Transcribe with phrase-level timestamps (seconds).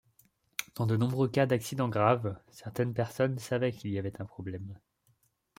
[0.73, 4.73] Dans de nombreux cas d’accidents graves, certaines personnes savaient qu’il y avait un problème.